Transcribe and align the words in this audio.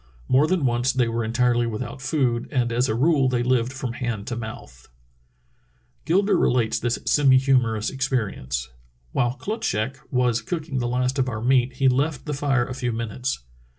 More 0.27 0.47
than 0.47 0.65
once 0.65 0.91
they 0.91 1.07
were 1.07 1.23
entirely 1.23 1.67
without 1.67 2.01
food, 2.01 2.47
and 2.51 2.71
as 2.71 2.89
a 2.89 2.95
rule 2.95 3.29
they 3.29 3.43
lived 3.43 3.71
from 3.71 3.93
hand 3.93 4.25
to 4.25 4.35
mouth. 4.35 4.87
Gilder 6.05 6.35
relates 6.35 6.79
this 6.79 6.97
semi 7.05 7.37
humorous 7.37 7.91
experience: 7.91 8.71
"While 9.11 9.35
Klutschak 9.37 9.99
was 10.09 10.41
cooking 10.41 10.79
the 10.79 10.87
last 10.87 11.19
of 11.19 11.29
our 11.29 11.39
meat 11.43 11.73
he 11.73 11.87
left 11.87 12.25
the 12.25 12.33
fire 12.33 12.65
a 12.65 12.73
few 12.73 12.91
minutes. 12.91 13.41